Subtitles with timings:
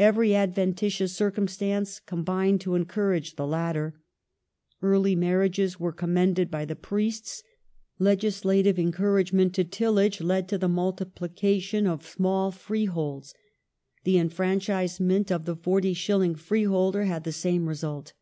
[0.00, 4.00] Every adventitious circumstance combined to encour age the latter.
[4.82, 7.44] Early marriages were commended by the priests;
[8.00, 13.34] legislative encouragement to tillage led to the multiplication of small freeholds;
[14.02, 16.38] the enfranchisement of the 40s.
[16.40, 18.14] freeholder had the same result.